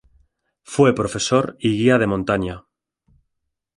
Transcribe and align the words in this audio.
Fue 0.63 0.95
profesor 0.95 1.57
y 1.59 1.77
guía 1.77 1.99
de 1.99 2.07
montaña. 2.07 2.65